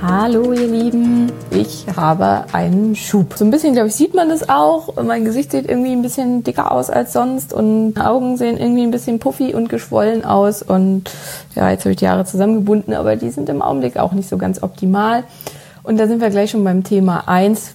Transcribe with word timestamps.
Hallo 0.00 0.52
ihr 0.52 0.68
Lieben, 0.68 1.32
ich 1.50 1.84
habe 1.96 2.44
einen 2.52 2.94
Schub. 2.94 3.34
So 3.34 3.44
ein 3.44 3.50
bisschen, 3.50 3.72
glaube 3.72 3.88
ich, 3.88 3.96
sieht 3.96 4.14
man 4.14 4.28
das 4.28 4.48
auch. 4.48 4.94
Mein 5.02 5.24
Gesicht 5.24 5.50
sieht 5.50 5.68
irgendwie 5.68 5.90
ein 5.90 6.02
bisschen 6.02 6.44
dicker 6.44 6.70
aus 6.70 6.88
als 6.88 7.12
sonst 7.12 7.52
und 7.52 8.00
Augen 8.00 8.36
sehen 8.36 8.58
irgendwie 8.58 8.84
ein 8.84 8.92
bisschen 8.92 9.18
puffy 9.18 9.54
und 9.54 9.68
geschwollen 9.68 10.24
aus. 10.24 10.62
Und 10.62 11.10
ja, 11.56 11.68
jetzt 11.70 11.80
habe 11.80 11.90
ich 11.90 11.96
die 11.96 12.08
Haare 12.08 12.24
zusammengebunden, 12.24 12.94
aber 12.94 13.16
die 13.16 13.30
sind 13.30 13.48
im 13.48 13.60
Augenblick 13.60 13.96
auch 13.96 14.12
nicht 14.12 14.28
so 14.28 14.38
ganz 14.38 14.62
optimal. 14.62 15.24
Und 15.82 15.98
da 15.98 16.06
sind 16.06 16.20
wir 16.20 16.30
gleich 16.30 16.52
schon 16.52 16.62
beim 16.62 16.84
Thema 16.84 17.26
eins 17.26 17.74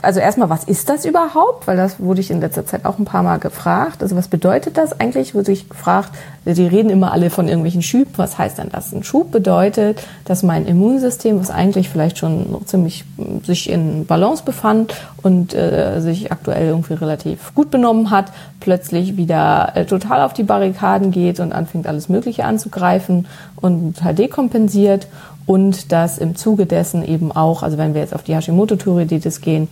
also 0.00 0.20
erstmal, 0.20 0.48
was 0.48 0.62
ist 0.64 0.88
das 0.88 1.04
überhaupt? 1.04 1.66
Weil 1.66 1.76
das 1.76 1.98
wurde 1.98 2.20
ich 2.20 2.30
in 2.30 2.40
letzter 2.40 2.66
Zeit 2.66 2.84
auch 2.84 2.98
ein 2.98 3.04
paar 3.04 3.24
Mal 3.24 3.38
gefragt. 3.38 4.00
Also 4.00 4.14
was 4.14 4.28
bedeutet 4.28 4.76
das 4.76 4.98
eigentlich? 5.00 5.34
Wurde 5.34 5.50
ich 5.50 5.68
gefragt, 5.68 6.10
die 6.44 6.66
reden 6.66 6.88
immer 6.88 7.12
alle 7.12 7.30
von 7.30 7.48
irgendwelchen 7.48 7.82
Schüben. 7.82 8.12
Was 8.16 8.38
heißt 8.38 8.58
denn 8.58 8.68
das? 8.70 8.92
Ein 8.92 9.02
Schub 9.02 9.32
bedeutet, 9.32 10.00
dass 10.24 10.44
mein 10.44 10.66
Immunsystem, 10.66 11.40
was 11.40 11.50
eigentlich 11.50 11.88
vielleicht 11.88 12.18
schon 12.18 12.64
ziemlich 12.64 13.04
sich 13.42 13.68
in 13.68 14.06
Balance 14.06 14.44
befand 14.44 14.94
und 15.22 15.52
äh, 15.52 16.00
sich 16.00 16.30
aktuell 16.30 16.68
irgendwie 16.68 16.94
relativ 16.94 17.52
gut 17.54 17.72
benommen 17.72 18.10
hat, 18.10 18.26
plötzlich 18.60 19.16
wieder 19.16 19.72
äh, 19.74 19.84
total 19.84 20.22
auf 20.22 20.32
die 20.32 20.44
Barrikaden 20.44 21.10
geht 21.10 21.40
und 21.40 21.52
anfängt 21.52 21.88
alles 21.88 22.08
Mögliche 22.08 22.44
anzugreifen 22.44 23.26
und 23.56 24.04
halt 24.04 24.18
dekompensiert 24.18 25.08
und 25.46 25.92
dass 25.92 26.18
im 26.18 26.36
Zuge 26.36 26.66
dessen 26.66 27.04
eben 27.04 27.32
auch, 27.32 27.62
also 27.62 27.78
wenn 27.78 27.94
wir 27.94 28.00
jetzt 28.00 28.14
auf 28.14 28.22
die 28.22 28.34
Hashimoto-Thyreoiditis 28.34 29.40
gehen, 29.40 29.68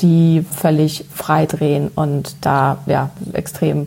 die 0.00 0.44
völlig 0.50 1.04
freidrehen 1.12 1.90
und 1.94 2.36
da 2.40 2.78
ja 2.86 3.10
extrem 3.32 3.86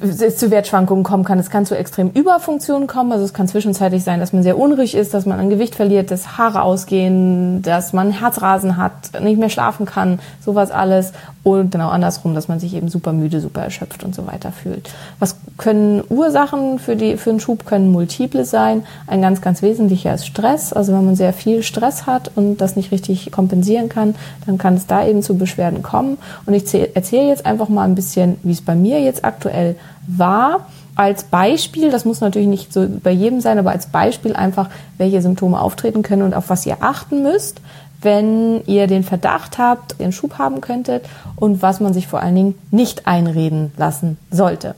es 0.00 0.36
zu 0.36 0.50
Wertschwankungen 0.50 1.04
kommen 1.04 1.24
kann. 1.24 1.38
Es 1.38 1.50
kann 1.50 1.66
zu 1.66 1.76
extremen 1.76 2.12
Überfunktionen 2.12 2.86
kommen. 2.86 3.12
Also 3.12 3.24
es 3.24 3.34
kann 3.34 3.48
zwischenzeitlich 3.48 4.04
sein, 4.04 4.20
dass 4.20 4.32
man 4.32 4.42
sehr 4.42 4.58
unruhig 4.58 4.94
ist, 4.94 5.14
dass 5.14 5.26
man 5.26 5.38
an 5.38 5.50
Gewicht 5.50 5.74
verliert, 5.74 6.10
dass 6.10 6.38
Haare 6.38 6.62
ausgehen, 6.62 7.62
dass 7.62 7.92
man 7.92 8.10
Herzrasen 8.12 8.76
hat, 8.76 9.20
nicht 9.20 9.38
mehr 9.38 9.50
schlafen 9.50 9.86
kann, 9.86 10.20
sowas 10.44 10.70
alles. 10.70 11.12
Und 11.42 11.70
genau 11.70 11.88
andersrum, 11.88 12.34
dass 12.34 12.48
man 12.48 12.60
sich 12.60 12.74
eben 12.74 12.88
super 12.88 13.12
müde, 13.12 13.40
super 13.40 13.62
erschöpft 13.62 14.04
und 14.04 14.14
so 14.14 14.26
weiter 14.26 14.52
fühlt. 14.52 14.90
Was 15.18 15.36
können 15.56 16.02
Ursachen 16.08 16.78
für, 16.78 16.96
die, 16.96 17.16
für 17.16 17.30
einen 17.30 17.40
Schub 17.40 17.66
können 17.66 17.90
multiple 17.90 18.44
sein. 18.44 18.84
Ein 19.06 19.20
ganz, 19.20 19.40
ganz 19.40 19.60
wesentlicher 19.60 20.14
ist 20.14 20.26
Stress. 20.26 20.72
Also 20.72 20.92
wenn 20.92 21.04
man 21.04 21.16
sehr 21.16 21.32
viel 21.32 21.62
Stress 21.62 22.06
hat 22.06 22.30
und 22.36 22.58
das 22.58 22.76
nicht 22.76 22.92
richtig 22.92 23.30
kompensieren 23.32 23.88
kann, 23.88 24.14
dann 24.46 24.56
kann 24.56 24.74
es 24.74 24.86
da 24.86 25.04
eben 25.04 25.22
zu 25.22 25.36
Beschwerden 25.36 25.82
kommen. 25.82 26.18
Und 26.46 26.54
ich 26.54 26.72
erzähle 26.94 27.28
jetzt 27.28 27.44
einfach 27.44 27.68
mal 27.68 27.84
ein 27.84 27.94
bisschen, 27.94 28.36
wie 28.42 28.52
es 28.52 28.60
bei 28.60 28.74
mir 28.74 29.00
jetzt 29.00 29.24
aktuell 29.24 29.76
war 30.06 30.66
als 30.94 31.24
Beispiel, 31.24 31.90
das 31.90 32.04
muss 32.04 32.20
natürlich 32.20 32.48
nicht 32.48 32.72
so 32.72 32.86
bei 32.88 33.12
jedem 33.12 33.40
sein, 33.40 33.58
aber 33.58 33.70
als 33.70 33.86
Beispiel 33.86 34.34
einfach, 34.34 34.68
welche 34.96 35.22
Symptome 35.22 35.60
auftreten 35.60 36.02
können 36.02 36.22
und 36.22 36.34
auf 36.34 36.50
was 36.50 36.66
ihr 36.66 36.78
achten 36.80 37.22
müsst, 37.22 37.60
wenn 38.02 38.64
ihr 38.66 38.86
den 38.86 39.04
Verdacht 39.04 39.58
habt, 39.58 40.00
einen 40.00 40.12
Schub 40.12 40.38
haben 40.38 40.60
könntet 40.60 41.04
und 41.36 41.62
was 41.62 41.80
man 41.80 41.92
sich 41.92 42.06
vor 42.08 42.20
allen 42.20 42.34
Dingen 42.34 42.54
nicht 42.70 43.06
einreden 43.06 43.72
lassen 43.76 44.18
sollte. 44.30 44.74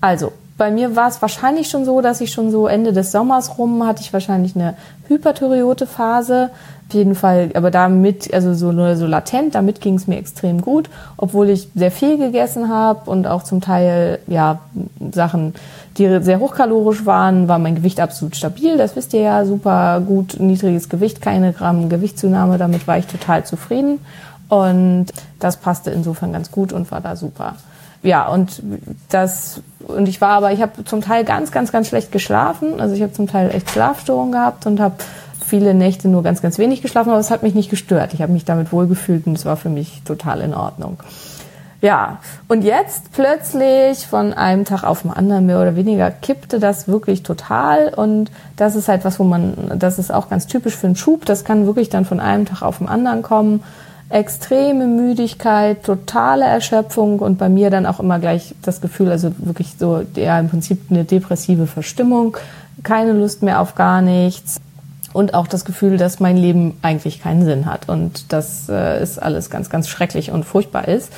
Also, 0.00 0.32
bei 0.58 0.70
mir 0.70 0.96
war 0.96 1.08
es 1.08 1.22
wahrscheinlich 1.22 1.68
schon 1.68 1.84
so, 1.84 2.00
dass 2.00 2.20
ich 2.20 2.30
schon 2.30 2.50
so 2.50 2.66
Ende 2.66 2.92
des 2.92 3.12
Sommers 3.12 3.58
rum 3.58 3.86
hatte 3.86 4.02
ich 4.02 4.12
wahrscheinlich 4.12 4.54
eine 4.54 4.74
Hyperthyreote-Phase. 5.08 6.50
Auf 6.88 6.94
jeden 6.94 7.14
Fall, 7.14 7.50
aber 7.54 7.70
damit, 7.70 8.32
also 8.34 8.52
so 8.52 8.70
nur 8.70 8.96
so 8.96 9.06
latent, 9.06 9.54
damit 9.54 9.80
ging 9.80 9.94
es 9.94 10.06
mir 10.06 10.18
extrem 10.18 10.60
gut, 10.60 10.90
obwohl 11.16 11.48
ich 11.48 11.68
sehr 11.74 11.90
viel 11.90 12.18
gegessen 12.18 12.68
habe 12.68 13.10
und 13.10 13.26
auch 13.26 13.44
zum 13.44 13.62
Teil 13.62 14.18
ja 14.26 14.60
Sachen, 15.10 15.54
die 15.96 16.20
sehr 16.22 16.38
hochkalorisch 16.38 17.06
waren, 17.06 17.48
war 17.48 17.58
mein 17.58 17.76
Gewicht 17.76 17.98
absolut 17.98 18.36
stabil. 18.36 18.76
Das 18.76 18.94
wisst 18.94 19.14
ihr 19.14 19.22
ja, 19.22 19.46
super 19.46 20.02
gut, 20.06 20.38
niedriges 20.38 20.90
Gewicht, 20.90 21.22
keine 21.22 21.54
Gramm 21.54 21.88
Gewichtszunahme, 21.88 22.58
damit 22.58 22.86
war 22.86 22.98
ich 22.98 23.06
total 23.06 23.44
zufrieden. 23.44 24.00
Und 24.50 25.06
das 25.40 25.56
passte 25.56 25.90
insofern 25.90 26.34
ganz 26.34 26.50
gut 26.50 26.74
und 26.74 26.90
war 26.90 27.00
da 27.00 27.16
super 27.16 27.54
ja, 28.02 28.26
und 28.26 28.62
das, 29.10 29.60
und 29.86 30.08
ich 30.08 30.20
war 30.20 30.30
aber, 30.30 30.52
ich 30.52 30.60
habe 30.60 30.84
zum 30.84 31.02
Teil 31.02 31.24
ganz, 31.24 31.52
ganz, 31.52 31.70
ganz 31.70 31.88
schlecht 31.88 32.10
geschlafen. 32.10 32.80
Also 32.80 32.94
ich 32.94 33.02
habe 33.02 33.12
zum 33.12 33.28
Teil 33.28 33.54
echt 33.54 33.70
Schlafstörungen 33.70 34.32
gehabt 34.32 34.66
und 34.66 34.80
habe 34.80 34.96
viele 35.46 35.74
Nächte 35.74 36.08
nur 36.08 36.22
ganz, 36.22 36.42
ganz 36.42 36.58
wenig 36.58 36.82
geschlafen, 36.82 37.10
aber 37.10 37.20
es 37.20 37.30
hat 37.30 37.42
mich 37.42 37.54
nicht 37.54 37.70
gestört. 37.70 38.14
Ich 38.14 38.22
habe 38.22 38.32
mich 38.32 38.44
damit 38.44 38.72
wohlgefühlt 38.72 39.26
und 39.26 39.36
es 39.36 39.44
war 39.44 39.56
für 39.56 39.68
mich 39.68 40.02
total 40.04 40.40
in 40.40 40.54
Ordnung. 40.54 40.98
Ja, 41.80 42.20
und 42.46 42.62
jetzt 42.62 43.12
plötzlich 43.12 44.06
von 44.06 44.32
einem 44.32 44.64
Tag 44.64 44.84
auf 44.84 45.02
den 45.02 45.10
anderen 45.10 45.46
mehr 45.46 45.60
oder 45.60 45.74
weniger 45.74 46.12
kippte 46.12 46.60
das 46.60 46.86
wirklich 46.86 47.24
total 47.24 47.92
und 47.92 48.30
das 48.56 48.76
ist 48.76 48.86
halt 48.88 49.04
was, 49.04 49.18
wo 49.18 49.24
man, 49.24 49.72
das 49.76 49.98
ist 49.98 50.12
auch 50.12 50.30
ganz 50.30 50.46
typisch 50.46 50.76
für 50.76 50.86
einen 50.86 50.94
Schub, 50.94 51.24
das 51.24 51.44
kann 51.44 51.66
wirklich 51.66 51.88
dann 51.88 52.04
von 52.04 52.20
einem 52.20 52.46
Tag 52.46 52.62
auf 52.62 52.78
den 52.78 52.88
anderen 52.88 53.22
kommen 53.22 53.64
extreme 54.12 54.86
Müdigkeit, 54.86 55.84
totale 55.84 56.44
Erschöpfung 56.44 57.20
und 57.20 57.38
bei 57.38 57.48
mir 57.48 57.70
dann 57.70 57.86
auch 57.86 57.98
immer 57.98 58.18
gleich 58.18 58.54
das 58.62 58.80
Gefühl, 58.80 59.10
also 59.10 59.32
wirklich 59.38 59.74
so, 59.78 60.02
ja, 60.16 60.38
im 60.38 60.50
Prinzip 60.50 60.90
eine 60.90 61.04
depressive 61.04 61.66
Verstimmung, 61.66 62.36
keine 62.82 63.12
Lust 63.12 63.42
mehr 63.42 63.60
auf 63.60 63.74
gar 63.74 64.02
nichts 64.02 64.60
und 65.14 65.32
auch 65.32 65.46
das 65.46 65.64
Gefühl, 65.64 65.96
dass 65.96 66.20
mein 66.20 66.36
Leben 66.36 66.76
eigentlich 66.82 67.22
keinen 67.22 67.44
Sinn 67.44 67.64
hat 67.66 67.88
und 67.88 68.32
das 68.32 68.68
äh, 68.68 69.02
ist 69.02 69.20
alles 69.20 69.48
ganz, 69.48 69.70
ganz 69.70 69.88
schrecklich 69.88 70.30
und 70.30 70.44
furchtbar 70.44 70.88
ist. 70.88 71.10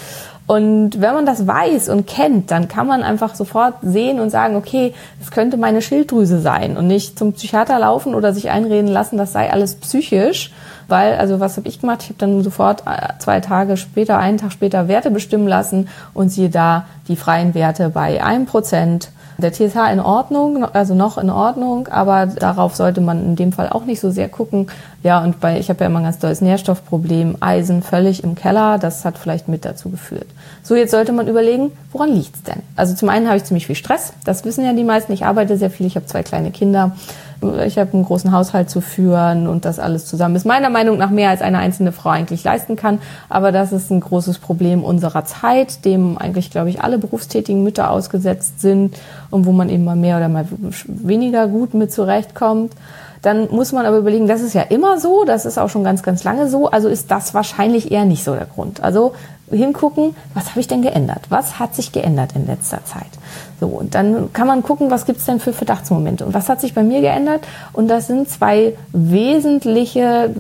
Und 0.47 1.00
wenn 1.00 1.15
man 1.15 1.25
das 1.25 1.47
weiß 1.47 1.88
und 1.88 2.06
kennt, 2.06 2.50
dann 2.50 2.69
kann 2.69 2.87
man 2.87 3.03
einfach 3.03 3.34
sofort 3.34 3.77
sehen 3.81 4.21
und 4.21 4.28
sagen, 4.28 4.56
okay, 4.56 4.93
es 5.22 5.31
könnte 5.31 5.56
meine 5.56 5.81
Schilddrüse 5.81 6.38
sein 6.38 6.77
und 6.77 6.87
nicht 6.87 7.19
zum 7.19 7.32
Psychiater 7.32 7.78
laufen 7.78 8.15
oder 8.15 8.34
sich 8.34 8.50
einreden 8.50 8.91
lassen, 8.91 9.16
das 9.16 9.32
sei 9.32 9.50
alles 9.50 9.77
psychisch, 9.77 10.53
weil, 10.87 11.15
also 11.15 11.41
was 11.41 11.56
habe 11.56 11.66
ich 11.69 11.81
gemacht? 11.81 12.00
Ich 12.03 12.09
habe 12.09 12.19
dann 12.19 12.43
sofort 12.43 12.82
äh, 12.87 13.19
zwei 13.19 13.41
Tage 13.41 13.78
später, 13.78 14.19
einen 14.19 14.37
Tag 14.37 14.53
später 14.53 14.87
Werte 14.87 15.10
bestimmen 15.10 15.49
lassen 15.49 15.88
und 16.12 16.28
siehe 16.28 16.50
da 16.50 16.84
die 17.09 17.16
freien 17.16 17.55
Werte 17.55 17.88
bei 17.88 18.22
einem 18.22 18.44
Prozent. 18.44 19.09
Der 19.39 19.53
TSH 19.53 19.93
in 19.93 20.00
Ordnung, 20.00 20.65
also 20.65 20.95
noch 20.95 21.19
in 21.19 21.31
Ordnung, 21.31 21.89
aber 21.89 22.27
darauf 22.27 22.77
sollte 22.77 23.00
man 23.00 23.25
in 23.25 23.37
dem 23.37 23.53
Fall 23.53 23.69
auch 23.69 23.84
nicht 23.84 24.00
so 24.00 24.11
sehr 24.11 24.28
gucken. 24.28 24.69
Ja, 25.03 25.22
und 25.22 25.41
bei, 25.41 25.59
ich 25.59 25.69
habe 25.69 25.81
ja 25.81 25.87
immer 25.87 25.99
ein 26.00 26.05
ganz 26.05 26.19
tolles 26.19 26.41
Nährstoffproblem, 26.41 27.37
Eisen 27.41 27.83
völlig 27.83 28.23
im 28.23 28.34
Keller, 28.34 28.78
das 28.78 29.05
hat 29.05 29.19
vielleicht 29.19 29.49
mit 29.49 29.65
dazu 29.65 29.91
geführt. 29.91 30.26
So, 30.62 30.76
jetzt 30.76 30.93
sollte 30.93 31.12
man 31.12 31.29
überlegen, 31.29 31.73
woran 31.93 32.11
liegt's 32.11 32.43
denn? 32.43 32.62
Also 32.76 32.94
zum 32.94 33.09
einen 33.09 33.26
habe 33.26 33.37
ich 33.37 33.44
ziemlich 33.44 33.67
viel 33.67 33.76
Stress, 33.76 34.12
das 34.25 34.44
wissen 34.44 34.64
ja 34.64 34.73
die 34.73 34.85
meisten, 34.85 35.12
ich 35.12 35.25
arbeite 35.25 35.59
sehr 35.59 35.70
viel, 35.70 35.87
ich 35.87 35.97
habe 35.97 36.06
zwei 36.06 36.23
kleine 36.23 36.50
Kinder 36.50 36.93
ich 37.67 37.79
habe 37.79 37.93
einen 37.93 38.05
großen 38.05 38.32
Haushalt 38.32 38.70
zu 38.70 38.81
führen 38.81 39.46
und 39.46 39.64
das 39.64 39.79
alles 39.79 40.06
zusammen 40.06 40.37
ist 40.37 40.46
meiner 40.46 40.70
Meinung 40.70 40.99
nach 40.99 41.11
mehr 41.11 41.31
als 41.31 41.43
eine 41.43 41.58
einzelne 41.58 41.93
Frau 41.93 42.11
eigentlich 42.11 42.44
leisten 42.44 42.76
kann. 42.76 42.99
Aber 43.29 43.52
das 43.52 43.73
ist 43.73 43.91
ein 43.91 44.00
großes 44.00 44.38
Problem 44.38 44.85
unserer 44.85 45.25
Zeit, 45.25 45.85
dem 45.85 46.19
eigentlich, 46.19 46.50
glaube 46.50 46.70
ich, 46.70 46.82
alle 46.82 46.99
berufstätigen 46.99 47.62
Mütter 47.62 47.91
ausgesetzt 47.91 48.61
sind 48.61 48.96
und 49.31 49.46
wo 49.46 49.52
man 49.52 49.69
eben 49.69 49.85
mal 49.85 49.96
mehr 49.96 50.17
oder 50.17 50.29
mal 50.29 50.46
weniger 50.87 51.46
gut 51.49 51.75
mit 51.75 51.93
zurechtkommt. 51.93 52.73
dann 53.23 53.49
muss 53.50 53.73
man 53.73 53.87
aber 53.87 53.97
überlegen, 53.97 54.29
das 54.29 54.43
ist 54.43 54.52
ja 54.52 54.62
immer 54.62 55.00
so, 55.00 55.25
das 55.25 55.47
ist 55.47 55.58
auch 55.58 55.70
schon 55.70 55.82
ganz, 55.82 56.02
ganz 56.02 56.25
lange 56.25 56.49
so, 56.50 56.69
also 56.70 56.88
ist 56.88 57.11
das 57.11 57.32
wahrscheinlich 57.32 57.90
eher 57.90 58.05
nicht 58.05 58.23
so 58.23 58.35
der 58.35 58.44
Grund. 58.44 58.82
Also 58.82 59.14
hingucken, 59.50 60.14
was 60.35 60.50
habe 60.50 60.61
ich 60.61 60.69
denn 60.69 60.82
geändert? 60.82 61.23
Was 61.31 61.58
hat 61.58 61.75
sich 61.75 61.93
geändert 61.93 62.32
in 62.35 62.47
letzter 62.47 62.85
Zeit? 62.85 63.06
So, 63.61 63.67
und 63.67 63.95
dann 63.95 64.33
kann 64.33 64.47
man 64.47 64.63
gucken, 64.63 64.91
was 64.91 65.07
gibt 65.07 65.19
es 65.21 65.27
denn 65.27 65.41
für 65.41 65.53
Verdachtsmomente 65.53 66.25
und 66.27 66.35
was 66.35 66.49
hat 66.49 66.61
sich 66.61 66.75
bei 66.75 66.83
mir 66.83 67.01
geändert? 67.01 67.43
Und 67.73 67.89
das 67.89 68.07
sind 68.07 68.29
zwei 68.29 68.75
wesentliche, 68.93 70.31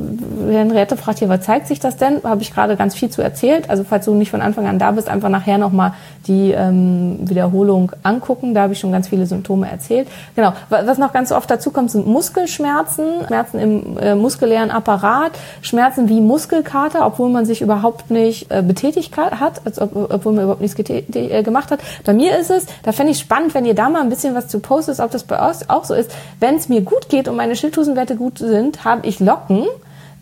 Henriette 0.48 0.96
fragt 0.96 1.20
hier, 1.20 1.28
was 1.28 1.42
zeigt 1.42 1.66
sich 1.66 1.80
das 1.80 1.96
denn? 1.96 2.22
Habe 2.24 2.42
ich 2.42 2.52
gerade 2.52 2.76
ganz 2.76 2.94
viel 2.94 3.10
zu 3.10 3.22
erzählt. 3.22 3.70
Also 3.70 3.84
falls 3.84 4.04
du 4.04 4.14
nicht 4.14 4.30
von 4.30 4.42
Anfang 4.42 4.66
an 4.66 4.78
da 4.78 4.90
bist, 4.90 5.08
einfach 5.08 5.28
nachher 5.28 5.58
nochmal 5.58 5.92
die 6.26 6.52
ähm, 6.52 7.18
Wiederholung 7.22 7.92
angucken. 8.02 8.54
Da 8.54 8.62
habe 8.62 8.72
ich 8.72 8.78
schon 8.78 8.92
ganz 8.92 9.08
viele 9.08 9.26
Symptome 9.26 9.70
erzählt. 9.70 10.08
Genau, 10.34 10.52
was 10.70 10.98
noch 10.98 11.12
ganz 11.12 11.32
oft 11.32 11.50
dazu 11.50 11.70
kommt, 11.70 11.90
sind 11.90 12.06
Muskelschmerzen, 12.06 13.26
Schmerzen 13.26 13.58
im 13.58 13.98
äh, 13.98 14.14
muskulären 14.14 14.70
Apparat, 14.70 15.32
Schmerzen 15.62 16.08
wie 16.08 16.20
Muskelkater, 16.20 17.06
obwohl 17.06 17.30
man 17.30 17.46
sich 17.46 17.62
überhaupt 17.62 18.10
nicht 18.10 18.50
äh, 18.50 18.62
betätigt 18.62 19.16
hat, 19.16 19.62
als 19.64 19.80
ob, 19.80 19.94
obwohl 19.94 20.32
man 20.32 20.44
überhaupt 20.44 20.60
nichts 20.60 20.78
äh, 20.78 21.42
gemacht 21.42 21.70
hat. 21.70 21.80
Bei 22.04 22.12
mir 22.12 22.38
ist 22.38 22.50
es, 22.50 22.66
da 22.84 22.92
fände 22.92 23.12
ich 23.12 23.18
spannend, 23.18 23.54
wenn 23.54 23.64
ihr 23.64 23.74
da 23.74 23.88
mal 23.88 24.02
ein 24.02 24.10
bisschen 24.10 24.34
was 24.34 24.46
zu 24.46 24.60
postet, 24.60 25.00
ob 25.00 25.10
das 25.10 25.24
bei 25.24 25.40
euch 25.40 25.68
auch 25.68 25.84
so 25.84 25.94
ist. 25.94 26.10
Wenn 26.38 26.56
es 26.56 26.68
mir 26.68 26.82
gut 26.82 27.08
geht 27.08 27.28
und 27.28 27.36
meine 27.36 27.56
Schilddrüsenwerte 27.56 28.14
gut 28.14 28.38
sind, 28.38 28.84
habe 28.84 29.06
ich 29.06 29.20
Locken 29.20 29.66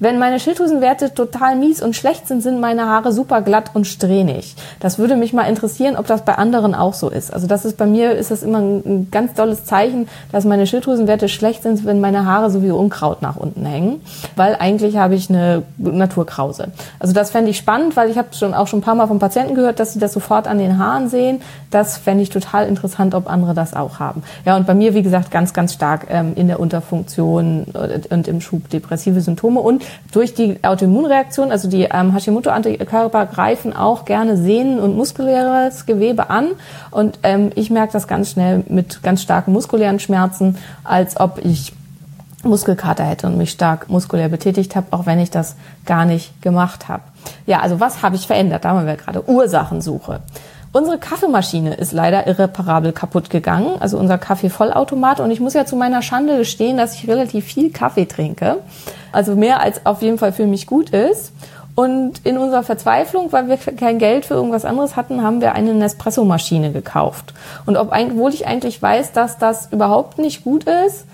wenn 0.02 0.18
meine 0.18 0.40
Schilddrüsenwerte 0.40 1.14
total 1.14 1.54
mies 1.54 1.80
und 1.80 1.94
schlecht 1.94 2.26
sind, 2.26 2.42
sind 2.42 2.58
meine 2.58 2.86
Haare 2.86 3.12
super 3.12 3.40
glatt 3.40 3.70
und 3.74 3.86
strähnig. 3.86 4.56
Das 4.80 4.98
würde 4.98 5.14
mich 5.14 5.32
mal 5.32 5.44
interessieren, 5.44 5.94
ob 5.94 6.08
das 6.08 6.24
bei 6.24 6.34
anderen 6.34 6.74
auch 6.74 6.92
so 6.92 7.08
ist. 7.08 7.32
Also 7.32 7.46
das 7.46 7.64
ist 7.64 7.76
bei 7.76 7.86
mir 7.86 8.10
ist 8.10 8.32
das 8.32 8.42
immer 8.42 8.58
ein, 8.58 9.06
ganz 9.12 9.34
tolles 9.34 9.64
Zeichen, 9.64 10.08
dass 10.32 10.44
meine 10.44 10.66
Schilddrüsenwerte 10.66 11.28
schlecht 11.28 11.62
sind, 11.62 11.84
wenn 11.84 12.00
meine 12.00 12.26
Haare 12.26 12.50
so 12.50 12.64
wie 12.64 12.72
Unkraut 12.72 13.22
nach 13.22 13.36
unten 13.36 13.64
hängen, 13.64 14.00
weil 14.34 14.56
eigentlich 14.56 14.96
habe 14.96 15.14
ich 15.14 15.30
eine 15.30 15.62
Naturkrause. 15.78 16.72
Also 16.98 17.14
das 17.14 17.30
fände 17.30 17.52
ich 17.52 17.56
spannend, 17.56 17.94
weil 17.94 18.10
ich 18.10 18.18
habe 18.18 18.28
schon 18.32 18.54
auch 18.54 18.66
schon 18.66 18.80
ein 18.80 18.82
paar 18.82 18.96
Mal 18.96 19.06
von 19.06 19.20
Patienten 19.20 19.54
gehört, 19.54 19.78
dass 19.78 19.92
sie 19.92 20.00
das 20.00 20.12
sofort 20.12 20.48
an 20.48 20.58
den 20.58 20.78
Haaren 20.78 21.10
sehen. 21.10 21.42
Das 21.70 21.96
fände 21.96 22.24
ich 22.24 22.30
total 22.30 22.66
interessant, 22.66 23.14
ob 23.14 23.30
andere 23.30 23.54
das 23.54 23.72
auch 23.72 24.00
haben. 24.00 24.24
Ja, 24.44 24.56
und 24.56 24.66
bei 24.66 24.74
mir, 24.74 24.94
wie 24.94 25.02
gesagt, 25.02 25.30
ganz, 25.30 25.52
ganz 25.52 25.74
stark 25.74 26.08
ähm, 26.10 26.32
in 26.34 26.48
der 26.48 26.58
Unterfunktion 26.58 27.66
und 28.10 28.26
im 28.26 28.40
Schub 28.40 28.68
depressive 28.68 29.20
Symptome 29.20 29.60
und 29.60 29.84
durch 30.12 30.34
die 30.34 30.62
Autoimmunreaktion, 30.62 31.50
also 31.50 31.68
die 31.68 31.84
ähm, 31.84 32.12
Hashimoto-Antikörper 32.12 33.26
greifen 33.26 33.74
auch 33.74 34.04
gerne 34.04 34.36
Sehnen 34.36 34.78
und 34.78 34.96
muskuläres 34.96 35.86
Gewebe 35.86 36.30
an. 36.30 36.48
Und 36.90 37.18
ähm, 37.22 37.50
ich 37.54 37.70
merke 37.70 37.92
das 37.92 38.06
ganz 38.06 38.30
schnell 38.30 38.64
mit 38.68 39.02
ganz 39.02 39.22
starken 39.22 39.52
muskulären 39.52 39.98
Schmerzen, 39.98 40.58
als 40.84 41.18
ob 41.18 41.40
ich 41.44 41.72
Muskelkater 42.44 43.04
hätte 43.04 43.26
und 43.26 43.38
mich 43.38 43.50
stark 43.50 43.88
muskulär 43.88 44.28
betätigt 44.28 44.74
habe, 44.74 44.88
auch 44.90 45.06
wenn 45.06 45.20
ich 45.20 45.30
das 45.30 45.56
gar 45.86 46.04
nicht 46.04 46.42
gemacht 46.42 46.88
habe. 46.88 47.02
Ja, 47.46 47.60
also 47.60 47.80
was 47.80 48.02
habe 48.02 48.16
ich 48.16 48.26
verändert? 48.26 48.64
Da 48.64 48.70
haben 48.70 48.86
wir 48.86 48.96
gerade 48.96 49.28
Ursachensuche. 49.28 50.20
Unsere 50.74 50.96
Kaffeemaschine 50.96 51.74
ist 51.74 51.92
leider 51.92 52.26
irreparabel 52.26 52.92
kaputt 52.92 53.28
gegangen, 53.28 53.76
also 53.80 53.98
unser 53.98 54.16
Kaffeevollautomat. 54.16 55.20
Und 55.20 55.30
ich 55.30 55.38
muss 55.38 55.52
ja 55.52 55.66
zu 55.66 55.76
meiner 55.76 56.00
Schande 56.00 56.38
gestehen, 56.38 56.78
dass 56.78 56.94
ich 56.94 57.06
relativ 57.08 57.44
viel 57.44 57.70
Kaffee 57.70 58.06
trinke. 58.06 58.56
Also 59.12 59.36
mehr 59.36 59.60
als 59.60 59.84
auf 59.84 60.00
jeden 60.00 60.16
Fall 60.16 60.32
für 60.32 60.46
mich 60.46 60.66
gut 60.66 60.88
ist. 60.88 61.32
Und 61.74 62.24
in 62.24 62.38
unserer 62.38 62.62
Verzweiflung, 62.62 63.32
weil 63.32 63.48
wir 63.48 63.56
kein 63.56 63.98
Geld 63.98 64.24
für 64.24 64.34
irgendwas 64.34 64.64
anderes 64.64 64.96
hatten, 64.96 65.22
haben 65.22 65.42
wir 65.42 65.54
eine 65.54 65.74
Nespresso-Maschine 65.74 66.72
gekauft. 66.72 67.34
Und 67.66 67.76
obwohl 67.76 68.32
ich 68.32 68.46
eigentlich 68.46 68.80
weiß, 68.80 69.12
dass 69.12 69.36
das 69.38 69.72
überhaupt 69.72 70.18
nicht 70.18 70.42
gut 70.42 70.64
ist, 70.64 71.04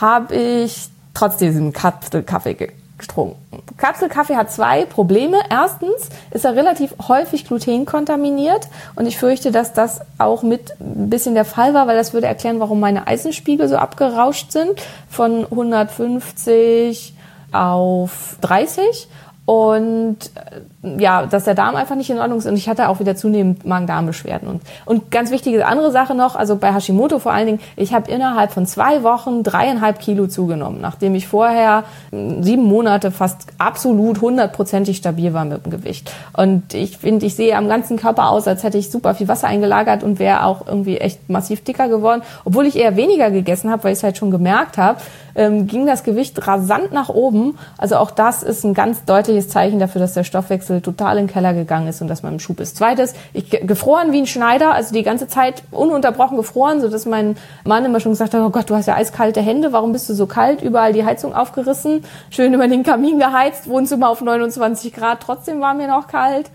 habe 0.00 0.34
ich 0.34 0.88
trotzdem 1.12 1.48
diesen 1.48 1.72
Kaffee 1.72 2.72
getrunken. 3.08 3.36
Kapselkaffee 3.76 4.36
hat 4.36 4.50
zwei 4.50 4.84
Probleme. 4.84 5.38
Erstens 5.50 6.08
ist 6.30 6.44
er 6.44 6.56
relativ 6.56 6.94
häufig 7.08 7.46
glutenkontaminiert 7.46 8.68
und 8.96 9.06
ich 9.06 9.18
fürchte, 9.18 9.50
dass 9.50 9.72
das 9.72 10.00
auch 10.18 10.42
mit 10.42 10.72
ein 10.80 11.10
bisschen 11.10 11.34
der 11.34 11.44
Fall 11.44 11.74
war, 11.74 11.86
weil 11.86 11.96
das 11.96 12.12
würde 12.12 12.26
erklären, 12.26 12.60
warum 12.60 12.80
meine 12.80 13.06
Eisenspiegel 13.06 13.68
so 13.68 13.76
abgerauscht 13.76 14.52
sind 14.52 14.80
von 15.08 15.44
150 15.44 17.14
auf 17.52 18.36
30 18.40 19.08
und 19.46 20.16
äh, 20.34 20.60
ja, 20.98 21.26
dass 21.26 21.44
der 21.44 21.54
Darm 21.54 21.76
einfach 21.76 21.96
nicht 21.96 22.10
in 22.10 22.18
Ordnung 22.18 22.38
ist 22.38 22.46
und 22.46 22.56
ich 22.56 22.68
hatte 22.68 22.88
auch 22.88 23.00
wieder 23.00 23.16
zunehmend 23.16 23.64
Magen-Darm-Beschwerden. 23.64 24.48
Und 24.48 24.62
und 24.84 25.10
ganz 25.10 25.30
wichtige 25.30 25.66
andere 25.66 25.90
Sache 25.90 26.14
noch, 26.14 26.36
also 26.36 26.56
bei 26.56 26.72
Hashimoto 26.72 27.18
vor 27.18 27.32
allen 27.32 27.46
Dingen, 27.46 27.60
ich 27.76 27.94
habe 27.94 28.10
innerhalb 28.10 28.52
von 28.52 28.66
zwei 28.66 29.02
Wochen 29.02 29.42
dreieinhalb 29.42 29.98
Kilo 29.98 30.26
zugenommen, 30.26 30.80
nachdem 30.80 31.14
ich 31.14 31.26
vorher 31.26 31.84
hm, 32.10 32.42
sieben 32.42 32.64
Monate 32.64 33.10
fast 33.10 33.46
absolut 33.58 34.20
hundertprozentig 34.20 34.98
stabil 34.98 35.32
war 35.32 35.44
mit 35.44 35.64
dem 35.64 35.70
Gewicht. 35.70 36.10
Und 36.36 36.74
ich 36.74 36.98
finde, 36.98 37.26
ich 37.26 37.34
sehe 37.34 37.56
am 37.56 37.68
ganzen 37.68 37.96
Körper 37.96 38.30
aus, 38.30 38.46
als 38.46 38.62
hätte 38.62 38.78
ich 38.78 38.90
super 38.90 39.14
viel 39.14 39.28
Wasser 39.28 39.48
eingelagert 39.48 40.02
und 40.02 40.18
wäre 40.18 40.44
auch 40.44 40.66
irgendwie 40.66 40.98
echt 40.98 41.28
massiv 41.28 41.64
dicker 41.64 41.88
geworden, 41.88 42.22
obwohl 42.44 42.66
ich 42.66 42.76
eher 42.76 42.96
weniger 42.96 43.30
gegessen 43.30 43.70
habe, 43.70 43.84
weil 43.84 43.92
ich 43.92 43.98
es 43.98 44.04
halt 44.04 44.18
schon 44.18 44.30
gemerkt 44.30 44.78
habe, 44.78 45.00
ähm, 45.34 45.66
ging 45.66 45.86
das 45.86 46.04
Gewicht 46.04 46.46
rasant 46.46 46.92
nach 46.92 47.08
oben. 47.08 47.58
Also 47.78 47.96
auch 47.96 48.10
das 48.10 48.42
ist 48.42 48.64
ein 48.64 48.74
ganz 48.74 49.04
deutliches 49.04 49.48
Zeichen 49.48 49.78
dafür, 49.78 50.00
dass 50.00 50.14
der 50.14 50.24
Stoffwechsel 50.24 50.73
total 50.80 51.18
in 51.18 51.26
den 51.26 51.32
Keller 51.32 51.54
gegangen 51.54 51.88
ist 51.88 52.00
und 52.00 52.08
dass 52.08 52.22
man 52.22 52.34
im 52.34 52.40
Schub 52.40 52.60
ist. 52.60 52.76
Zweites, 52.76 53.14
ich 53.32 53.50
gefroren 53.50 54.12
wie 54.12 54.18
ein 54.18 54.26
Schneider, 54.26 54.72
also 54.72 54.94
die 54.94 55.02
ganze 55.02 55.28
Zeit 55.28 55.62
ununterbrochen 55.70 56.36
gefroren, 56.36 56.80
so 56.80 56.88
dass 56.88 57.06
mein 57.06 57.36
Mann 57.64 57.84
immer 57.84 58.00
schon 58.00 58.12
gesagt 58.12 58.34
hat, 58.34 58.42
oh 58.42 58.50
Gott, 58.50 58.70
du 58.70 58.74
hast 58.74 58.86
ja 58.86 58.94
eiskalte 58.94 59.40
Hände, 59.40 59.72
warum 59.72 59.92
bist 59.92 60.08
du 60.08 60.14
so 60.14 60.26
kalt? 60.26 60.62
Überall 60.62 60.92
die 60.92 61.04
Heizung 61.04 61.34
aufgerissen, 61.34 62.04
schön 62.30 62.54
über 62.54 62.68
den 62.68 62.82
Kamin 62.82 63.18
geheizt, 63.18 63.68
Wohnzimmer 63.68 64.08
auf 64.08 64.20
29 64.20 64.92
Grad, 64.92 65.20
trotzdem 65.20 65.60
war 65.60 65.74
mir 65.74 65.88
noch 65.88 66.06
kalt. 66.06 66.50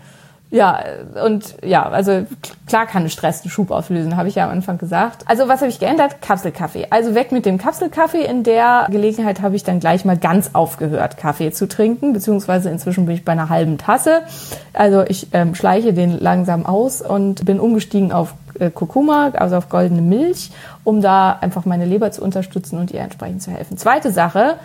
Ja, 0.52 0.80
und 1.24 1.54
ja, 1.62 1.88
also 1.88 2.26
klar 2.66 2.86
kann 2.86 3.08
Stress 3.08 3.42
einen 3.42 3.50
Schub 3.50 3.70
auslösen, 3.70 4.16
habe 4.16 4.28
ich 4.28 4.34
ja 4.34 4.44
am 4.44 4.50
Anfang 4.50 4.78
gesagt. 4.78 5.22
Also 5.26 5.46
was 5.46 5.60
habe 5.60 5.70
ich 5.70 5.78
geändert? 5.78 6.20
Kapselkaffee. 6.22 6.88
Also 6.90 7.14
weg 7.14 7.30
mit 7.30 7.46
dem 7.46 7.56
Kapselkaffee. 7.56 8.24
In 8.24 8.42
der 8.42 8.88
Gelegenheit 8.90 9.42
habe 9.42 9.54
ich 9.54 9.62
dann 9.62 9.78
gleich 9.78 10.04
mal 10.04 10.16
ganz 10.16 10.50
aufgehört, 10.54 11.16
Kaffee 11.16 11.52
zu 11.52 11.68
trinken, 11.68 12.12
beziehungsweise 12.12 12.68
inzwischen 12.68 13.06
bin 13.06 13.14
ich 13.14 13.24
bei 13.24 13.32
einer 13.32 13.48
halben 13.48 13.78
Tasse. 13.78 14.22
Also 14.72 15.04
ich 15.06 15.28
ähm, 15.32 15.54
schleiche 15.54 15.92
den 15.92 16.18
langsam 16.18 16.66
aus 16.66 17.00
und 17.00 17.44
bin 17.44 17.60
umgestiegen 17.60 18.10
auf 18.10 18.34
äh, 18.58 18.70
Kurkuma, 18.70 19.30
also 19.34 19.56
auf 19.56 19.68
goldene 19.68 20.02
Milch, 20.02 20.50
um 20.82 21.00
da 21.00 21.38
einfach 21.40 21.64
meine 21.64 21.84
Leber 21.84 22.10
zu 22.10 22.22
unterstützen 22.22 22.78
und 22.78 22.90
ihr 22.90 23.00
entsprechend 23.00 23.42
zu 23.42 23.52
helfen. 23.52 23.78
Zweite 23.78 24.10
Sache, 24.10 24.56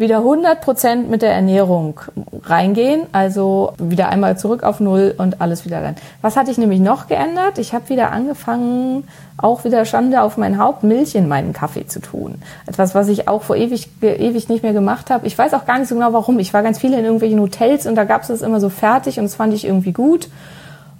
wieder 0.00 0.16
100 0.16 0.62
Prozent 0.62 1.10
mit 1.10 1.20
der 1.20 1.32
Ernährung 1.34 2.00
reingehen, 2.44 3.02
also 3.12 3.74
wieder 3.78 4.08
einmal 4.08 4.38
zurück 4.38 4.62
auf 4.62 4.80
Null 4.80 5.14
und 5.18 5.42
alles 5.42 5.66
wieder 5.66 5.82
rein. 5.82 5.94
Was 6.22 6.36
hatte 6.36 6.50
ich 6.50 6.56
nämlich 6.56 6.80
noch 6.80 7.06
geändert? 7.06 7.58
Ich 7.58 7.74
habe 7.74 7.90
wieder 7.90 8.10
angefangen, 8.10 9.06
auch 9.36 9.62
wieder 9.64 9.84
Schande 9.84 10.22
auf 10.22 10.38
mein 10.38 10.58
Haupt, 10.58 10.84
Milch 10.84 11.14
in 11.14 11.28
meinen 11.28 11.52
Kaffee 11.52 11.86
zu 11.86 12.00
tun. 12.00 12.36
Etwas, 12.66 12.94
was 12.94 13.08
ich 13.08 13.28
auch 13.28 13.42
vor 13.42 13.56
ewig, 13.56 13.90
ewig 14.00 14.48
nicht 14.48 14.62
mehr 14.62 14.72
gemacht 14.72 15.10
habe. 15.10 15.26
Ich 15.26 15.36
weiß 15.36 15.52
auch 15.52 15.66
gar 15.66 15.78
nicht 15.78 15.88
so 15.88 15.94
genau 15.94 16.14
warum. 16.14 16.38
Ich 16.38 16.54
war 16.54 16.62
ganz 16.62 16.78
viele 16.78 16.98
in 16.98 17.04
irgendwelchen 17.04 17.40
Hotels 17.40 17.86
und 17.86 17.94
da 17.94 18.04
gab 18.04 18.22
es 18.22 18.28
das 18.28 18.40
immer 18.40 18.58
so 18.58 18.70
fertig 18.70 19.18
und 19.18 19.26
das 19.26 19.34
fand 19.34 19.52
ich 19.52 19.66
irgendwie 19.66 19.92
gut. 19.92 20.30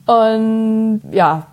Und 0.07 1.03
ja, 1.13 1.47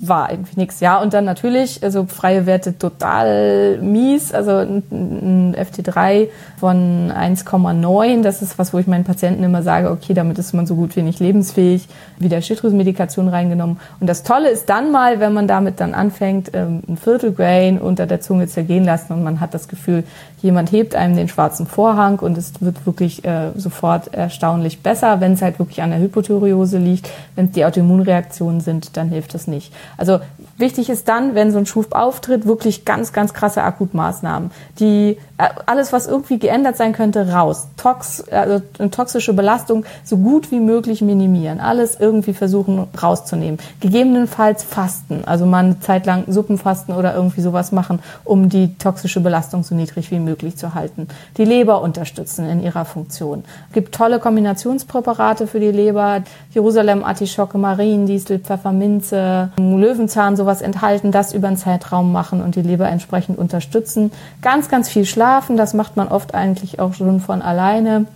war 0.00 0.30
irgendwie 0.30 0.60
nichts. 0.60 0.80
Ja, 0.80 1.00
und 1.00 1.14
dann 1.14 1.24
natürlich, 1.24 1.82
also 1.82 2.04
freie 2.06 2.44
Werte 2.44 2.76
total 2.76 3.78
mies. 3.80 4.34
Also 4.34 4.56
ein, 4.56 4.82
ein 4.90 5.56
FT3 5.56 6.28
von 6.58 7.12
1,9, 7.12 8.22
das 8.22 8.42
ist 8.42 8.58
was, 8.58 8.74
wo 8.74 8.78
ich 8.78 8.86
meinen 8.86 9.04
Patienten 9.04 9.44
immer 9.44 9.62
sage, 9.62 9.90
okay, 9.90 10.14
damit 10.14 10.38
ist 10.38 10.52
man 10.52 10.66
so 10.66 10.74
gut 10.74 10.96
wie 10.96 11.02
nicht 11.02 11.20
lebensfähig, 11.20 11.88
wieder 12.18 12.42
Schilddrüsenmedikation 12.42 13.28
reingenommen. 13.28 13.78
Und 14.00 14.08
das 14.08 14.24
Tolle 14.24 14.50
ist 14.50 14.68
dann 14.68 14.90
mal, 14.90 15.20
wenn 15.20 15.32
man 15.32 15.46
damit 15.46 15.80
dann 15.80 15.94
anfängt, 15.94 16.50
ähm, 16.54 16.82
ein 16.88 16.96
Viertel 16.96 17.32
Grain 17.32 17.78
unter 17.78 18.06
der 18.06 18.20
Zunge 18.20 18.48
zergehen 18.48 18.84
lassen 18.84 19.12
und 19.12 19.22
man 19.22 19.40
hat 19.40 19.54
das 19.54 19.68
Gefühl, 19.68 20.04
jemand 20.42 20.72
hebt 20.72 20.94
einem 20.94 21.16
den 21.16 21.28
schwarzen 21.28 21.66
Vorhang 21.66 22.18
und 22.18 22.36
es 22.38 22.52
wird 22.60 22.86
wirklich 22.86 23.24
äh, 23.24 23.50
sofort 23.56 24.14
erstaunlich 24.14 24.82
besser, 24.82 25.20
wenn 25.20 25.32
es 25.32 25.42
halt 25.42 25.58
wirklich 25.58 25.82
an 25.82 25.90
der 25.90 26.00
Hypothyreose 26.00 26.78
liegt. 26.78 27.10
Wenn 27.34 27.52
die 27.52 27.64
Autoimmunreaktionen 27.76 28.60
sind, 28.60 28.96
dann 28.96 29.08
hilft 29.08 29.34
das 29.34 29.46
nicht. 29.46 29.72
Also 29.96 30.20
wichtig 30.56 30.88
ist 30.88 31.08
dann, 31.08 31.34
wenn 31.34 31.52
so 31.52 31.58
ein 31.58 31.66
Schub 31.66 31.94
auftritt, 31.94 32.46
wirklich 32.46 32.84
ganz, 32.84 33.12
ganz 33.12 33.34
krasse 33.34 33.62
Akutmaßnahmen. 33.62 34.50
Die 34.80 35.18
alles, 35.38 35.92
was 35.92 36.06
irgendwie 36.06 36.38
geändert 36.38 36.76
sein 36.76 36.92
könnte, 36.92 37.30
raus. 37.30 37.68
Tox, 37.76 38.24
also 38.30 38.62
toxische 38.90 39.34
Belastung 39.34 39.84
so 40.02 40.16
gut 40.16 40.50
wie 40.50 40.60
möglich 40.60 41.02
minimieren. 41.02 41.60
Alles 41.60 41.98
irgendwie 42.00 42.32
versuchen 42.32 42.86
rauszunehmen. 43.00 43.58
Gegebenenfalls 43.80 44.62
fasten, 44.62 45.24
also 45.26 45.44
mal 45.44 45.64
eine 45.64 45.80
Zeit 45.80 46.06
lang 46.06 46.24
Suppenfasten 46.26 46.94
oder 46.94 47.14
irgendwie 47.14 47.42
sowas 47.42 47.70
machen, 47.70 47.98
um 48.24 48.48
die 48.48 48.74
toxische 48.78 49.20
Belastung 49.20 49.62
so 49.62 49.74
niedrig 49.74 50.10
wie 50.10 50.18
möglich 50.18 50.56
zu 50.56 50.74
halten. 50.74 51.08
Die 51.36 51.44
Leber 51.44 51.82
unterstützen 51.82 52.48
in 52.48 52.62
ihrer 52.62 52.86
Funktion. 52.86 53.44
Es 53.68 53.74
gibt 53.74 53.94
tolle 53.94 54.20
Kombinationspräparate 54.20 55.46
für 55.46 55.60
die 55.60 55.70
Leber. 55.70 56.22
Jerusalem, 56.50 57.04
Artischocke, 57.04 57.58
Mariendistel, 57.58 58.38
Pfefferminze, 58.38 59.50
Löwenzahn, 59.58 60.36
sowas 60.36 60.62
enthalten, 60.62 61.12
das 61.12 61.34
über 61.34 61.48
einen 61.48 61.58
Zeitraum 61.58 62.10
machen 62.10 62.42
und 62.42 62.54
die 62.54 62.62
Leber 62.62 62.88
entsprechend 62.88 63.38
unterstützen. 63.38 64.10
Ganz, 64.40 64.70
ganz 64.70 64.88
viel 64.88 65.04
Schlaf 65.04 65.25
schlafen. 65.26 65.56
Das 65.56 65.74
macht 65.74 65.96
man 65.96 66.08
oft 66.08 66.34
eigentlich 66.34 66.78
auch 66.78 66.94
schon 66.94 67.20
von 67.20 67.42
alleine 67.42 68.06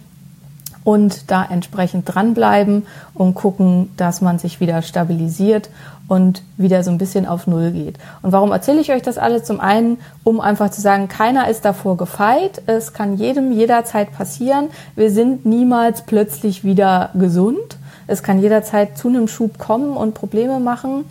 und 0.84 1.30
da 1.30 1.44
entsprechend 1.44 2.04
dranbleiben 2.12 2.86
und 3.14 3.34
gucken, 3.34 3.90
dass 3.96 4.20
man 4.20 4.38
sich 4.38 4.60
wieder 4.60 4.80
stabilisiert 4.82 5.68
und 6.08 6.42
wieder 6.56 6.82
so 6.82 6.90
ein 6.90 6.98
bisschen 6.98 7.26
auf 7.26 7.46
Null 7.46 7.72
geht. 7.72 7.98
Und 8.22 8.32
warum 8.32 8.52
erzähle 8.52 8.80
ich 8.80 8.92
euch 8.92 9.02
das 9.02 9.18
alles? 9.18 9.44
Zum 9.44 9.60
einen, 9.60 9.98
um 10.24 10.40
einfach 10.40 10.70
zu 10.70 10.80
sagen, 10.80 11.08
keiner 11.08 11.48
ist 11.48 11.64
davor 11.64 11.96
gefeit. 11.96 12.62
Es 12.66 12.92
kann 12.92 13.16
jedem 13.16 13.52
jederzeit 13.52 14.12
passieren. 14.12 14.68
Wir 14.96 15.10
sind 15.10 15.44
niemals 15.44 16.02
plötzlich 16.02 16.64
wieder 16.64 17.10
gesund. 17.14 17.76
Es 18.06 18.22
kann 18.22 18.40
jederzeit 18.40 18.96
zu 18.96 19.08
einem 19.08 19.28
Schub 19.28 19.58
kommen 19.58 19.96
und 19.96 20.14
Probleme 20.14 20.60
machen 20.60 21.04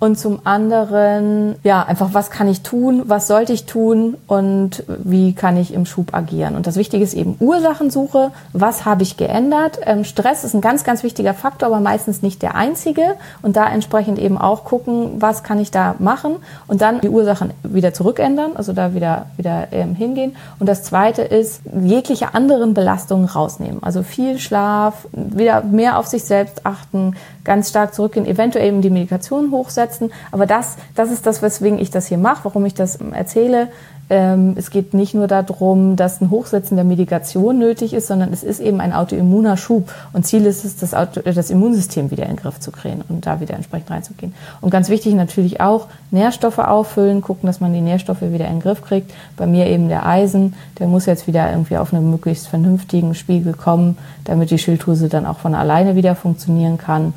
und 0.00 0.16
zum 0.16 0.40
anderen, 0.44 1.56
ja, 1.64 1.82
einfach, 1.82 2.10
was 2.12 2.30
kann 2.30 2.46
ich 2.46 2.62
tun, 2.62 3.02
was 3.06 3.26
sollte 3.26 3.52
ich 3.52 3.66
tun 3.66 4.16
und 4.28 4.84
wie 4.86 5.32
kann 5.32 5.56
ich 5.56 5.74
im 5.74 5.86
Schub 5.86 6.14
agieren. 6.14 6.54
Und 6.54 6.68
das 6.68 6.76
Wichtige 6.76 7.02
ist 7.02 7.14
eben 7.14 7.34
Ursachensuche, 7.40 8.30
was 8.52 8.84
habe 8.84 9.02
ich 9.02 9.16
geändert. 9.16 9.80
Ähm, 9.84 10.04
Stress 10.04 10.44
ist 10.44 10.54
ein 10.54 10.60
ganz, 10.60 10.84
ganz 10.84 11.02
wichtiger 11.02 11.34
Faktor, 11.34 11.66
aber 11.66 11.80
meistens 11.80 12.22
nicht 12.22 12.42
der 12.42 12.54
einzige. 12.54 13.16
Und 13.42 13.56
da 13.56 13.68
entsprechend 13.68 14.20
eben 14.20 14.38
auch 14.38 14.62
gucken, 14.62 15.20
was 15.20 15.42
kann 15.42 15.58
ich 15.58 15.72
da 15.72 15.96
machen 15.98 16.36
und 16.68 16.80
dann 16.80 17.00
die 17.00 17.08
Ursachen 17.08 17.50
wieder 17.64 17.92
zurückändern, 17.92 18.52
also 18.54 18.72
da 18.72 18.94
wieder, 18.94 19.26
wieder 19.36 19.66
ähm, 19.72 19.96
hingehen. 19.96 20.36
Und 20.60 20.68
das 20.68 20.84
Zweite 20.84 21.22
ist, 21.22 21.62
jegliche 21.82 22.34
anderen 22.34 22.72
Belastungen 22.72 23.26
rausnehmen. 23.26 23.82
Also 23.82 24.04
viel 24.04 24.38
Schlaf, 24.38 25.08
wieder 25.10 25.62
mehr 25.62 25.98
auf 25.98 26.06
sich 26.06 26.22
selbst 26.22 26.64
achten, 26.64 27.16
ganz 27.42 27.70
stark 27.70 27.94
zurückgehen, 27.94 28.26
eventuell 28.26 28.68
eben 28.68 28.80
die 28.80 28.90
Medikation 28.90 29.50
hochsetzen. 29.50 29.87
Aber 30.30 30.46
das, 30.46 30.76
das 30.94 31.10
ist 31.10 31.26
das, 31.26 31.42
weswegen 31.42 31.78
ich 31.78 31.90
das 31.90 32.06
hier 32.06 32.18
mache, 32.18 32.44
warum 32.44 32.64
ich 32.66 32.74
das 32.74 32.96
erzähle. 32.96 33.68
Ähm, 34.10 34.54
es 34.56 34.70
geht 34.70 34.94
nicht 34.94 35.14
nur 35.14 35.26
darum, 35.26 35.96
dass 35.96 36.20
ein 36.20 36.30
Hochsetzen 36.30 36.76
der 36.76 36.84
Medikation 36.84 37.58
nötig 37.58 37.92
ist, 37.92 38.06
sondern 38.06 38.32
es 38.32 38.42
ist 38.42 38.60
eben 38.60 38.80
ein 38.80 38.92
autoimmuner 38.92 39.56
Schub. 39.56 39.92
Und 40.12 40.26
Ziel 40.26 40.46
ist 40.46 40.64
es, 40.64 40.76
das, 40.76 40.94
Auto, 40.94 41.20
das 41.20 41.50
Immunsystem 41.50 42.10
wieder 42.10 42.24
in 42.24 42.30
den 42.30 42.36
Griff 42.36 42.58
zu 42.58 42.70
kriegen 42.70 43.02
und 43.08 43.26
da 43.26 43.40
wieder 43.40 43.54
entsprechend 43.54 43.90
reinzugehen. 43.90 44.34
Und 44.60 44.70
ganz 44.70 44.88
wichtig 44.88 45.14
natürlich 45.14 45.60
auch 45.60 45.88
Nährstoffe 46.10 46.58
auffüllen, 46.58 47.20
gucken, 47.20 47.46
dass 47.46 47.60
man 47.60 47.74
die 47.74 47.82
Nährstoffe 47.82 48.22
wieder 48.22 48.46
in 48.46 48.56
den 48.56 48.60
Griff 48.60 48.82
kriegt. 48.82 49.12
Bei 49.36 49.46
mir 49.46 49.66
eben 49.66 49.88
der 49.88 50.06
Eisen, 50.06 50.54
der 50.78 50.86
muss 50.86 51.04
jetzt 51.04 51.26
wieder 51.26 51.50
irgendwie 51.50 51.76
auf 51.76 51.92
einen 51.92 52.10
möglichst 52.10 52.48
vernünftigen 52.48 53.14
Spiegel 53.14 53.52
kommen, 53.52 53.98
damit 54.24 54.50
die 54.50 54.58
Schilddrüse 54.58 55.08
dann 55.08 55.26
auch 55.26 55.38
von 55.38 55.54
alleine 55.54 55.96
wieder 55.96 56.14
funktionieren 56.14 56.78
kann 56.78 57.12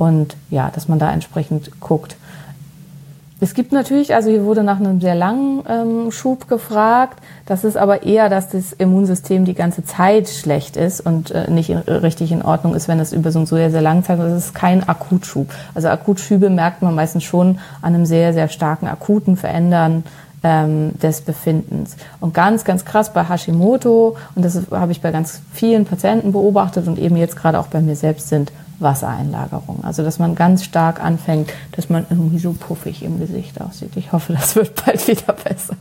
und 0.00 0.34
ja, 0.48 0.70
dass 0.74 0.88
man 0.88 0.98
da 0.98 1.12
entsprechend 1.12 1.78
guckt. 1.78 2.16
Es 3.42 3.54
gibt 3.54 3.72
natürlich, 3.72 4.14
also 4.14 4.30
hier 4.30 4.44
wurde 4.44 4.62
nach 4.62 4.80
einem 4.80 5.00
sehr 5.00 5.14
langen 5.14 5.62
ähm, 5.68 6.10
Schub 6.10 6.48
gefragt. 6.48 7.18
Das 7.46 7.64
ist 7.64 7.76
aber 7.76 8.02
eher, 8.02 8.28
dass 8.28 8.48
das 8.48 8.72
Immunsystem 8.72 9.44
die 9.44 9.54
ganze 9.54 9.84
Zeit 9.84 10.28
schlecht 10.28 10.76
ist 10.76 11.00
und 11.00 11.30
äh, 11.30 11.50
nicht 11.50 11.68
in, 11.70 11.78
richtig 11.78 12.32
in 12.32 12.42
Ordnung 12.42 12.74
ist, 12.74 12.88
wenn 12.88 12.98
es 12.98 13.12
über 13.12 13.30
so 13.30 13.38
einen 13.40 13.46
sehr, 13.46 13.70
sehr 13.70 13.82
langen 13.82 14.04
Zeitraum 14.04 14.26
ist. 14.26 14.34
Das 14.34 14.44
ist 14.46 14.54
kein 14.54 14.86
Akutschub. 14.86 15.52
Also 15.74 15.88
Akutschübe 15.88 16.48
merkt 16.48 16.80
man 16.82 16.94
meistens 16.94 17.24
schon 17.24 17.58
an 17.82 17.94
einem 17.94 18.06
sehr, 18.06 18.32
sehr 18.32 18.48
starken 18.48 18.88
akuten 18.88 19.36
Verändern 19.36 20.04
ähm, 20.42 20.98
des 20.98 21.20
Befindens. 21.20 21.96
Und 22.20 22.32
ganz, 22.32 22.64
ganz 22.64 22.86
krass 22.86 23.12
bei 23.12 23.26
Hashimoto, 23.26 24.16
und 24.34 24.44
das 24.44 24.60
habe 24.70 24.92
ich 24.92 25.00
bei 25.02 25.10
ganz 25.12 25.40
vielen 25.52 25.84
Patienten 25.84 26.32
beobachtet 26.32 26.86
und 26.88 26.98
eben 26.98 27.16
jetzt 27.16 27.36
gerade 27.36 27.58
auch 27.58 27.66
bei 27.68 27.80
mir 27.80 27.96
selbst 27.96 28.28
sind 28.28 28.50
Wassereinlagerung. 28.80 29.80
Also 29.82 30.02
dass 30.02 30.18
man 30.18 30.34
ganz 30.34 30.64
stark 30.64 31.02
anfängt, 31.02 31.50
dass 31.72 31.88
man 31.88 32.06
irgendwie 32.08 32.38
so 32.38 32.52
puffig 32.52 33.02
im 33.02 33.18
Gesicht 33.20 33.60
aussieht. 33.60 33.96
Ich 33.96 34.12
hoffe, 34.12 34.32
das 34.32 34.56
wird 34.56 34.84
bald 34.84 35.06
wieder 35.06 35.32
besser. 35.32 35.74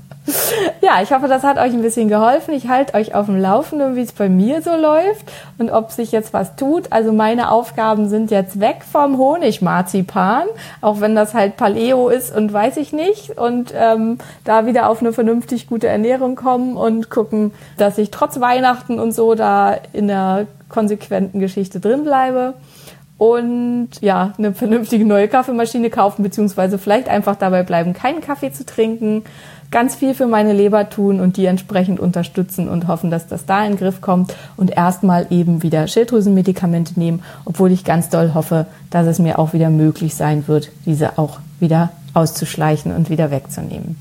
Ja, 0.81 1.01
ich 1.01 1.11
hoffe, 1.11 1.27
das 1.27 1.43
hat 1.43 1.57
euch 1.57 1.73
ein 1.73 1.81
bisschen 1.81 2.07
geholfen. 2.07 2.53
Ich 2.53 2.67
halte 2.67 2.93
euch 2.93 3.15
auf 3.15 3.25
dem 3.25 3.39
Laufenden, 3.39 3.95
wie 3.95 4.01
es 4.01 4.11
bei 4.11 4.29
mir 4.29 4.61
so 4.61 4.75
läuft 4.75 5.31
und 5.57 5.71
ob 5.71 5.91
sich 5.91 6.11
jetzt 6.11 6.33
was 6.33 6.55
tut. 6.55 6.91
Also 6.91 7.11
meine 7.11 7.51
Aufgaben 7.51 8.09
sind 8.09 8.31
jetzt 8.31 8.59
weg 8.59 8.83
vom 8.89 9.17
Honigmarzipan, 9.17 10.43
auch 10.81 11.01
wenn 11.01 11.15
das 11.15 11.33
halt 11.33 11.57
Paleo 11.57 12.09
ist 12.09 12.35
und 12.35 12.51
weiß 12.51 12.77
ich 12.77 12.93
nicht. 12.93 13.37
Und 13.37 13.73
ähm, 13.75 14.19
da 14.43 14.65
wieder 14.65 14.89
auf 14.89 15.01
eine 15.01 15.13
vernünftig 15.13 15.67
gute 15.67 15.87
Ernährung 15.87 16.35
kommen 16.35 16.77
und 16.77 17.09
gucken, 17.09 17.51
dass 17.77 17.97
ich 17.97 18.11
trotz 18.11 18.39
Weihnachten 18.39 18.99
und 18.99 19.13
so 19.13 19.35
da 19.35 19.75
in 19.93 20.07
der 20.07 20.47
konsequenten 20.69 21.39
Geschichte 21.39 21.79
drin 21.79 22.03
bleibe 22.03 22.53
und 23.19 23.89
ja, 23.99 24.33
eine 24.37 24.53
vernünftige 24.53 25.05
neue 25.05 25.27
Kaffeemaschine 25.27 25.89
kaufen, 25.89 26.23
beziehungsweise 26.23 26.79
vielleicht 26.79 27.09
einfach 27.09 27.35
dabei 27.35 27.63
bleiben, 27.63 27.93
keinen 27.93 28.21
Kaffee 28.21 28.51
zu 28.51 28.65
trinken, 28.65 29.23
ganz 29.71 29.93
viel 29.93 30.13
für 30.13 30.25
meine 30.25 30.53
Leber 30.53 30.89
tun 30.89 31.19
und 31.19 31.35
die 31.35 31.45
entsprechend 31.45 31.99
unterstützen 31.99 32.69
und 32.69 32.87
hoffen, 32.87 33.11
dass 33.11 33.27
das 33.27 33.45
da 33.45 33.63
in 33.65 33.73
den 33.73 33.77
Griff 33.77 33.99
kommt 33.99 34.33
und 34.55 34.71
erstmal 34.71 35.27
eben 35.31 35.61
wieder 35.63 35.85
Schilddrüsenmedikamente 35.87 36.97
nehmen, 36.97 37.21
obwohl 37.43 37.73
ich 37.73 37.83
ganz 37.83 38.07
doll 38.07 38.33
hoffe, 38.33 38.67
dass 38.89 39.05
es 39.05 39.19
mir 39.19 39.37
auch 39.37 39.51
wieder 39.51 39.69
möglich 39.69 40.15
sein 40.15 40.47
wird, 40.47 40.71
diese 40.85 41.19
auch 41.19 41.39
wieder 41.59 41.91
auszuschleichen 42.13 42.95
und 42.95 43.09
wieder 43.09 43.31
wegzunehmen. 43.31 43.97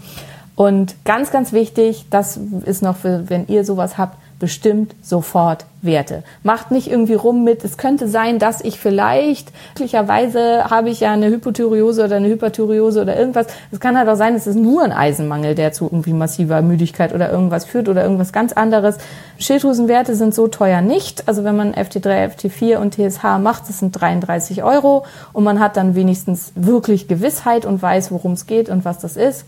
Und 0.54 0.94
ganz, 1.04 1.32
ganz 1.32 1.52
wichtig, 1.52 2.06
das 2.10 2.38
ist 2.64 2.82
noch 2.82 2.96
für, 2.96 3.28
wenn 3.28 3.48
ihr 3.48 3.64
sowas 3.64 3.98
habt, 3.98 4.16
bestimmt 4.38 4.94
sofort 5.02 5.66
Werte. 5.80 6.24
Macht 6.42 6.70
nicht 6.70 6.90
irgendwie 6.90 7.14
rum 7.14 7.44
mit, 7.44 7.64
es 7.64 7.76
könnte 7.76 8.08
sein, 8.08 8.38
dass 8.38 8.60
ich 8.60 8.80
vielleicht, 8.80 9.52
möglicherweise 9.74 10.64
habe 10.64 10.90
ich 10.90 11.00
ja 11.00 11.12
eine 11.12 11.28
Hypothyreose 11.28 12.04
oder 12.04 12.16
eine 12.16 12.28
Hyperthyreose 12.28 13.02
oder 13.02 13.16
irgendwas. 13.16 13.46
Es 13.70 13.78
kann 13.78 13.96
halt 13.96 14.08
auch 14.08 14.16
sein, 14.16 14.34
es 14.34 14.46
ist 14.46 14.56
nur 14.56 14.82
ein 14.82 14.92
Eisenmangel, 14.92 15.54
der 15.54 15.72
zu 15.72 15.84
irgendwie 15.84 16.12
massiver 16.12 16.62
Müdigkeit 16.62 17.14
oder 17.14 17.30
irgendwas 17.30 17.64
führt 17.64 17.88
oder 17.88 18.02
irgendwas 18.02 18.32
ganz 18.32 18.52
anderes. 18.52 18.98
Schilddrüsenwerte 19.38 20.16
sind 20.16 20.34
so 20.34 20.48
teuer 20.48 20.80
nicht. 20.80 21.28
Also 21.28 21.44
wenn 21.44 21.56
man 21.56 21.74
FT3, 21.74 22.34
FT4 22.34 22.78
und 22.78 22.94
TSH 22.94 23.38
macht, 23.40 23.68
das 23.68 23.78
sind 23.78 23.92
33 23.92 24.64
Euro 24.64 25.04
und 25.32 25.44
man 25.44 25.60
hat 25.60 25.76
dann 25.76 25.94
wenigstens 25.94 26.52
wirklich 26.56 27.06
Gewissheit 27.06 27.66
und 27.66 27.80
weiß, 27.80 28.10
worum 28.10 28.32
es 28.32 28.46
geht 28.46 28.68
und 28.68 28.84
was 28.84 28.98
das 28.98 29.16
ist. 29.16 29.44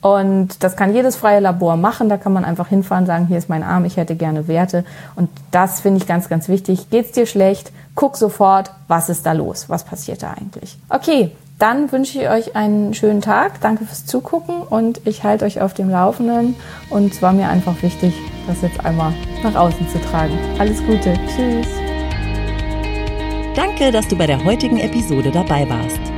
Und 0.00 0.62
das 0.62 0.76
kann 0.76 0.94
jedes 0.94 1.16
freie 1.16 1.40
Labor 1.40 1.76
machen. 1.76 2.08
Da 2.08 2.16
kann 2.16 2.32
man 2.32 2.44
einfach 2.44 2.68
hinfahren, 2.68 3.06
sagen, 3.06 3.26
hier 3.26 3.38
ist 3.38 3.48
mein 3.48 3.62
Arm, 3.62 3.84
ich 3.84 3.96
hätte 3.96 4.14
gerne 4.14 4.46
Werte. 4.46 4.84
Und 5.16 5.28
das 5.50 5.80
finde 5.80 5.98
ich 6.00 6.06
ganz, 6.06 6.28
ganz 6.28 6.48
wichtig. 6.48 6.90
Geht's 6.90 7.12
dir 7.12 7.26
schlecht? 7.26 7.72
Guck 7.94 8.16
sofort, 8.16 8.70
was 8.86 9.08
ist 9.08 9.26
da 9.26 9.32
los? 9.32 9.68
Was 9.68 9.84
passiert 9.84 10.22
da 10.22 10.30
eigentlich? 10.30 10.78
Okay, 10.88 11.32
dann 11.58 11.90
wünsche 11.90 12.20
ich 12.20 12.28
euch 12.28 12.54
einen 12.54 12.94
schönen 12.94 13.20
Tag. 13.20 13.60
Danke 13.60 13.84
fürs 13.84 14.06
Zugucken 14.06 14.62
und 14.62 15.00
ich 15.04 15.24
halte 15.24 15.44
euch 15.44 15.60
auf 15.60 15.74
dem 15.74 15.90
Laufenden. 15.90 16.54
Und 16.90 17.12
es 17.12 17.20
war 17.20 17.32
mir 17.32 17.48
einfach 17.48 17.82
wichtig, 17.82 18.14
das 18.46 18.62
jetzt 18.62 18.84
einmal 18.84 19.12
nach 19.42 19.56
außen 19.56 19.88
zu 19.88 20.00
tragen. 20.00 20.38
Alles 20.60 20.78
Gute. 20.86 21.14
Tschüss. 21.26 21.66
Danke, 23.56 23.90
dass 23.90 24.06
du 24.06 24.16
bei 24.16 24.28
der 24.28 24.44
heutigen 24.44 24.78
Episode 24.78 25.32
dabei 25.32 25.68
warst. 25.68 26.17